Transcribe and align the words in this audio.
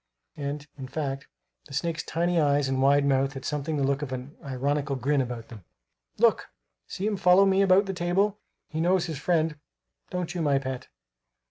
(And, 0.35 0.65
in 0.79 0.87
fact, 0.87 1.27
the 1.67 1.75
snake's 1.75 2.01
tiny 2.01 2.39
eyes 2.41 2.67
and 2.67 2.81
wide 2.81 3.05
mouth 3.05 3.33
had 3.33 3.45
something 3.45 3.77
the 3.77 3.83
look 3.83 4.01
of 4.01 4.11
an 4.11 4.35
ironical 4.43 4.95
grin 4.95 5.21
about 5.21 5.49
them.) 5.49 5.63
"Look! 6.17 6.49
See 6.87 7.05
him 7.05 7.17
follow 7.17 7.45
me 7.45 7.61
about 7.61 7.85
the 7.85 7.93
table. 7.93 8.39
He 8.67 8.81
knows 8.81 9.05
his 9.05 9.19
friend 9.19 9.59
don't 10.09 10.33
you, 10.33 10.41
my 10.41 10.57
pet? 10.57 10.87